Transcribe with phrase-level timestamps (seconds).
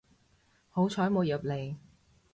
[0.71, 1.75] 好彩冇入嚟